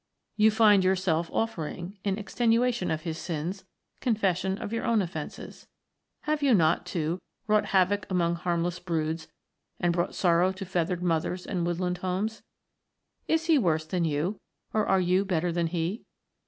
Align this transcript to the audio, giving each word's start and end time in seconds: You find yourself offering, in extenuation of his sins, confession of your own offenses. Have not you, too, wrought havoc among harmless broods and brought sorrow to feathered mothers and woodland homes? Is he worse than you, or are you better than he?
You 0.35 0.49
find 0.49 0.83
yourself 0.83 1.29
offering, 1.31 1.99
in 2.03 2.17
extenuation 2.17 2.89
of 2.89 3.01
his 3.03 3.19
sins, 3.19 3.65
confession 3.99 4.57
of 4.59 4.73
your 4.73 4.83
own 4.83 4.99
offenses. 4.99 5.67
Have 6.21 6.41
not 6.41 6.79
you, 6.79 6.83
too, 6.85 7.21
wrought 7.45 7.65
havoc 7.67 8.09
among 8.09 8.33
harmless 8.33 8.79
broods 8.79 9.27
and 9.79 9.93
brought 9.93 10.15
sorrow 10.15 10.51
to 10.53 10.65
feathered 10.65 11.03
mothers 11.03 11.45
and 11.45 11.67
woodland 11.67 11.99
homes? 11.99 12.41
Is 13.27 13.45
he 13.45 13.59
worse 13.59 13.85
than 13.85 14.03
you, 14.03 14.39
or 14.73 14.87
are 14.87 14.99
you 14.99 15.23
better 15.23 15.51
than 15.51 15.67
he? 15.67 16.01